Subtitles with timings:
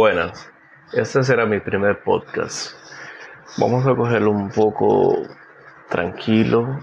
[0.00, 0.48] Buenas,
[0.92, 2.70] este será mi primer podcast.
[3.56, 5.24] Vamos a cogerlo un poco
[5.88, 6.78] tranquilo,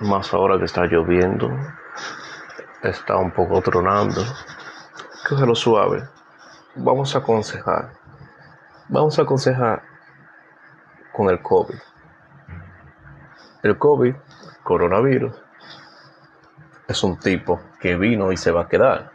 [0.00, 1.48] más ahora que está lloviendo,
[2.82, 4.20] está un poco tronando.
[5.26, 6.06] Cógelo suave.
[6.74, 7.94] Vamos a aconsejar.
[8.90, 9.82] Vamos a aconsejar
[11.14, 11.78] con el COVID.
[13.62, 14.14] El COVID,
[14.62, 15.34] coronavirus,
[16.88, 19.13] es un tipo que vino y se va a quedar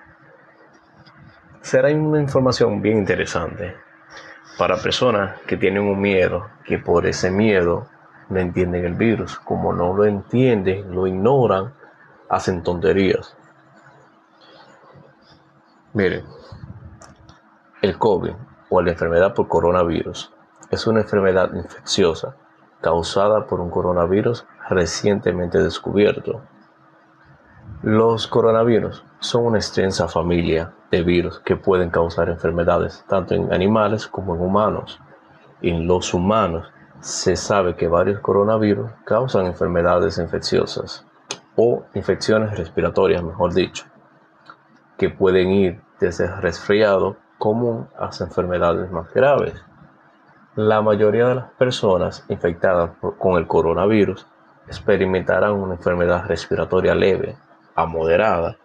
[1.70, 3.76] será una información bien interesante
[4.58, 7.86] para personas que tienen un miedo, que por ese miedo
[8.30, 9.38] no entienden el virus.
[9.38, 11.76] Como no lo entienden, lo ignoran,
[12.28, 13.38] hacen tonterías.
[15.94, 16.26] Miren,
[17.84, 18.34] el COVID
[18.72, 20.34] o la enfermedad por coronavirus
[20.72, 22.36] es una enfermedad infecciosa
[22.82, 26.42] causada por un coronavirus recientemente descubierto.
[27.84, 34.08] Los coronavirus son una extensa familia de virus que pueden causar enfermedades tanto en animales
[34.08, 35.00] como en humanos.
[35.62, 41.06] En los humanos se sabe que varios coronavirus causan enfermedades infecciosas
[41.56, 43.86] o infecciones respiratorias, mejor dicho,
[44.98, 49.54] que pueden ir desde resfriado común hasta enfermedades más graves.
[50.56, 54.26] La mayoría de las personas infectadas con el coronavirus
[54.68, 57.38] experimentarán una enfermedad respiratoria leve
[57.76, 58.58] a moderada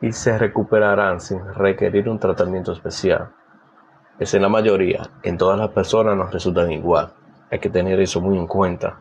[0.00, 3.30] y se recuperarán sin requerir un tratamiento especial.
[4.18, 7.12] Es en la mayoría, en todas las personas nos resultan igual.
[7.50, 9.00] Hay que tener eso muy en cuenta.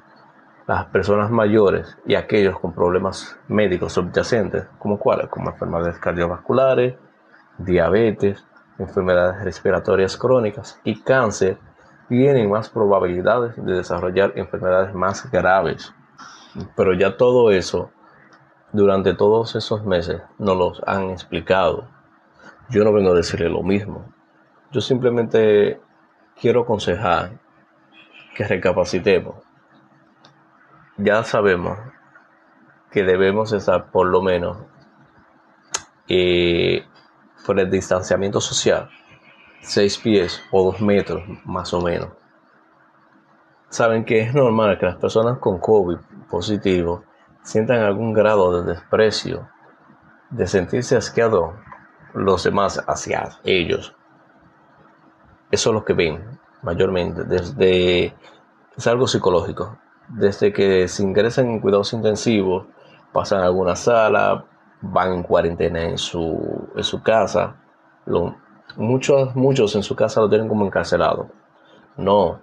[0.67, 6.95] Las personas mayores y aquellos con problemas médicos subyacentes, como cuáles, como enfermedades cardiovasculares,
[7.57, 8.43] diabetes,
[8.77, 11.57] enfermedades respiratorias crónicas y cáncer,
[12.09, 15.93] tienen más probabilidades de desarrollar enfermedades más graves.
[16.75, 17.91] Pero ya todo eso
[18.71, 21.87] durante todos esos meses nos los han explicado.
[22.69, 24.05] Yo no vengo a decirle lo mismo.
[24.71, 25.79] Yo simplemente
[26.39, 27.39] quiero aconsejar
[28.35, 29.35] que recapacitemos.
[30.97, 31.77] Ya sabemos
[32.91, 34.57] que debemos estar por lo menos
[36.07, 36.85] eh,
[37.45, 38.89] por el distanciamiento social,
[39.61, 42.09] seis pies o dos metros más o menos.
[43.69, 45.97] Saben que es normal que las personas con COVID
[46.29, 47.03] positivo
[47.45, 49.47] sientan algún grado de desprecio,
[50.31, 51.53] de sentirse asqueado
[52.13, 53.95] los demás hacia ellos.
[55.51, 58.15] Eso es lo que ven mayormente, desde
[58.75, 59.77] es algo psicológico.
[60.07, 62.65] Desde que se ingresan en cuidados intensivos,
[63.13, 64.45] pasan a alguna sala,
[64.81, 67.55] van en cuarentena en su, en su casa.
[68.75, 71.29] muchos, muchos en su casa lo tienen como encarcelado.
[71.95, 72.41] No.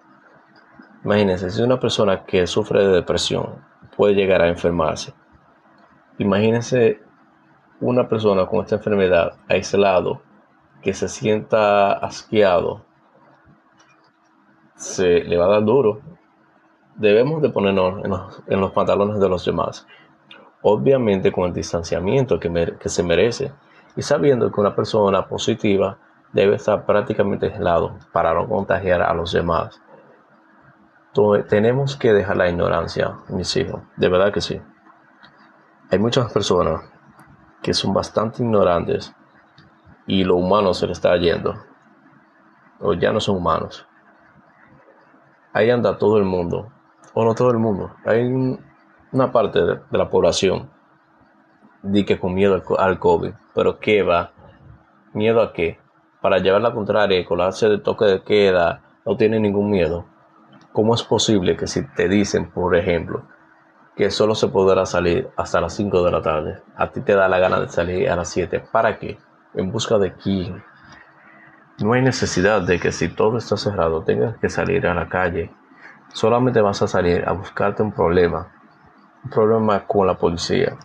[1.04, 5.12] Imagínense, si una persona que sufre de depresión puede llegar a enfermarse.
[6.19, 7.00] Imagínense
[7.80, 10.22] una persona con esta enfermedad aislado
[10.82, 12.84] que se sienta asqueado,
[14.75, 16.00] se le va a dar duro.
[16.97, 18.04] Debemos de ponernos
[18.47, 19.86] en los, pantalones de los demás.
[20.62, 23.52] Obviamente con el distanciamiento que, que se merece
[23.97, 25.98] y sabiendo que una persona positiva
[26.32, 29.81] debe estar prácticamente aislado para no contagiar a los demás
[31.48, 34.60] tenemos que dejar la ignorancia, mis hijos, de verdad que sí.
[35.90, 36.82] Hay muchas personas
[37.62, 39.14] que son bastante ignorantes
[40.06, 41.54] y lo humano se le está yendo,
[42.80, 43.86] o ya no son humanos.
[45.52, 46.72] Ahí anda todo el mundo,
[47.12, 48.24] o no todo el mundo, hay
[49.12, 50.70] una parte de, la población
[51.82, 54.32] de que con miedo al, COVID, pero ¿qué va?
[55.12, 55.78] ¿Miedo a qué?
[56.22, 60.06] Para llevar la contraria colarse de toque de queda, no tiene ningún miedo
[60.72, 63.24] ¿Cómo es posible que si te dicen, por ejemplo,
[63.94, 67.28] que solo se podrá salir hasta las 5 de la tarde, a ti te da
[67.28, 68.64] la gana de salir a las 7?
[68.72, 69.18] ¿Para qué?
[69.54, 70.64] ¿En busca de quién?
[71.78, 75.52] No hay necesidad de que si todo está cerrado tengas que salir a la calle.
[76.14, 78.50] Solamente vas a salir a buscarte un problema.
[79.25, 80.76] Un problema con la policía.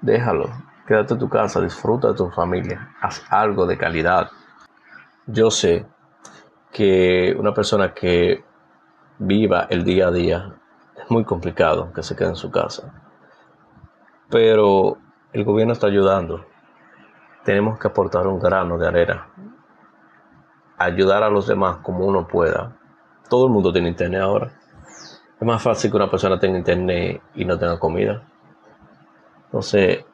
[0.00, 0.48] Déjalo.
[0.86, 2.94] Quédate en tu casa, disfruta de tu familia.
[3.00, 4.30] Haz algo de calidad.
[5.26, 5.86] Yo sé
[6.72, 8.44] que una persona que
[9.20, 10.54] viva el día a día,
[10.96, 12.92] es muy complicado que se quede en su casa.
[14.30, 14.96] Pero
[15.32, 16.44] el gobierno está ayudando.
[17.44, 19.28] Tenemos que aportar un grano de arena.
[20.78, 22.76] Ayudar a los demás como uno pueda.
[23.28, 24.52] Todo el mundo tiene internet ahora.
[25.38, 28.22] Es más fácil que una persona tenga internet y no tenga comida.
[29.46, 30.04] Entonces,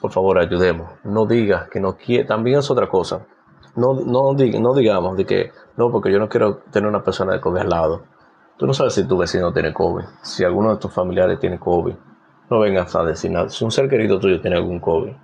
[0.00, 0.90] por favor, ayudemos.
[1.04, 2.24] No digas que no quiere.
[2.24, 3.26] También es otra cosa.
[3.76, 7.40] No, no, no digamos de que no, porque yo no quiero tener una persona de
[7.40, 8.02] COVID al lado.
[8.56, 11.94] Tú no sabes si tu vecino tiene COVID, si alguno de tus familiares tiene COVID.
[12.50, 13.48] No vengas a decir nada.
[13.48, 15.14] Si un ser querido tuyo tiene algún COVID,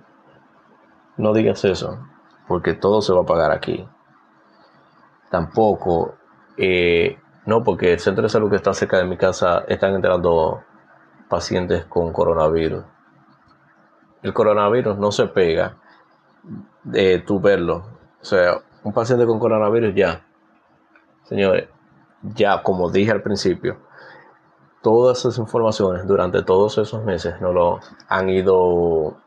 [1.17, 1.99] no digas eso,
[2.47, 3.87] porque todo se va a pagar aquí.
[5.29, 6.15] tampoco,
[6.57, 10.63] eh, no, porque el centro de salud que está cerca de mi casa están entrando
[11.29, 12.83] pacientes con coronavirus.
[14.23, 15.77] El coronavirus no se pega
[16.83, 17.96] de tu verlo.
[18.21, 20.25] O sea, un paciente con coronavirus ya.
[21.23, 21.67] Señores,
[22.21, 23.77] ya como dije al principio,
[24.81, 29.17] todas esas informaciones durante todos esos meses nos lo han ido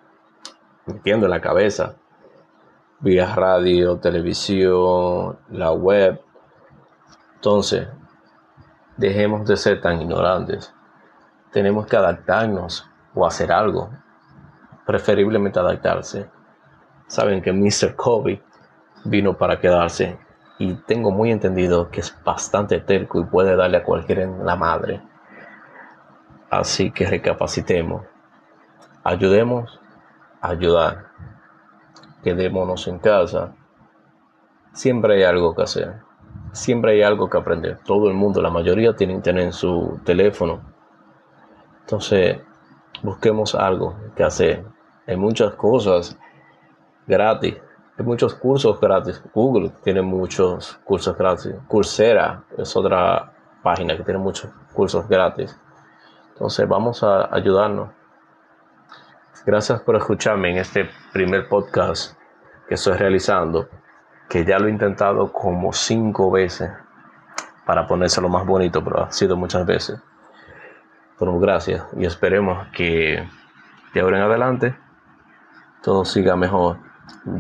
[0.87, 1.97] metiendo en la cabeza.
[3.01, 6.21] Vía radio, televisión, la web.
[7.37, 7.89] Entonces,
[8.97, 10.75] dejemos de ser tan ignorantes.
[11.53, 13.91] Tenemos que adaptarnos o hacer algo.
[14.85, 16.29] Preferiblemente adaptarse.
[17.07, 17.97] Saben que Mr.
[17.97, 18.43] Kobe
[19.05, 20.19] vino para quedarse
[20.61, 24.57] y tengo muy entendido que es bastante terco y puede darle a cualquiera en la
[24.57, 25.01] madre.
[26.51, 28.03] Así que recapacitemos.
[29.03, 29.81] Ayudemos
[30.43, 31.07] a ayudar.
[32.23, 33.55] Quedémonos en casa.
[34.75, 35.95] Siempre hay algo que hacer.
[36.53, 37.79] Siempre hay algo que aprender.
[37.85, 40.61] Todo el mundo, la mayoría tiene internet en su teléfono.
[41.81, 42.39] Entonces,
[43.03, 44.67] busquemos algo que hacer.
[45.07, 46.19] Hay muchas cosas
[47.07, 47.57] gratis
[48.01, 49.23] hay muchos cursos gratis.
[49.35, 51.55] Google tiene muchos cursos gratis.
[51.69, 53.31] Coursera es otra
[53.63, 55.55] página que tiene muchos cursos gratis.
[56.33, 57.91] Entonces vamos a ayudarnos.
[59.45, 62.17] Gracias por escucharme en este primer podcast
[62.67, 63.69] que estoy realizando,
[64.31, 66.71] que ya lo he intentado como cinco veces
[67.67, 70.01] para ponérselo más bonito, pero ha sido muchas veces.
[71.19, 73.29] Bueno, gracias y esperemos que
[73.93, 74.75] de ahora en adelante
[75.83, 76.90] todo siga mejor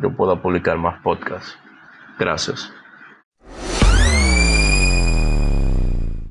[0.02, 1.56] yo pueda publicar más podcasts.
[2.18, 2.72] Gracias.